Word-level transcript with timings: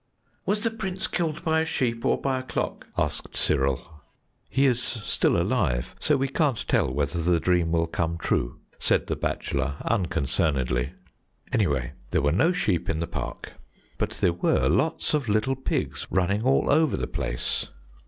"Was 0.47 0.63
the 0.63 0.71
Prince 0.71 1.05
killed 1.05 1.45
by 1.45 1.59
a 1.59 1.63
sheep 1.65 2.03
or 2.03 2.19
by 2.19 2.39
a 2.39 2.41
clock?" 2.41 2.87
asked 2.97 3.37
Cyril. 3.37 4.01
"He 4.49 4.65
is 4.65 4.81
still 4.81 5.37
alive, 5.39 5.93
so 5.99 6.17
we 6.17 6.27
can't 6.27 6.67
tell 6.67 6.91
whether 6.91 7.21
the 7.21 7.39
dream 7.39 7.71
will 7.71 7.85
come 7.85 8.17
true," 8.17 8.59
said 8.79 9.05
the 9.05 9.15
bachelor 9.15 9.75
unconcernedly; 9.85 10.93
"anyway, 11.53 11.91
there 12.09 12.23
were 12.23 12.31
no 12.31 12.51
sheep 12.51 12.89
in 12.89 12.99
the 12.99 13.05
park, 13.05 13.53
but 13.99 14.09
there 14.13 14.33
were 14.33 14.67
lots 14.67 15.13
of 15.13 15.29
little 15.29 15.55
pigs 15.55 16.07
running 16.09 16.41
all 16.41 16.71
over 16.71 16.97
the 16.97 17.05
place." 17.05 17.67